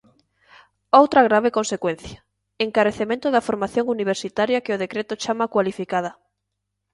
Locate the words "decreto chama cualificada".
4.83-6.11